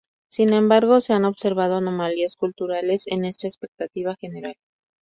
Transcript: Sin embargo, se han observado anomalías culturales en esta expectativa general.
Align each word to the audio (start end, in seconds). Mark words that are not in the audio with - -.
Sin 0.31 0.51
embargo, 0.53 0.99
se 0.99 1.13
han 1.13 1.25
observado 1.25 1.75
anomalías 1.75 2.35
culturales 2.35 3.03
en 3.05 3.23
esta 3.23 3.45
expectativa 3.45 4.15
general. 4.19 4.55